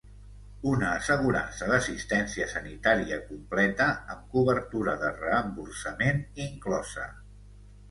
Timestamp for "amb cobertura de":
4.15-5.15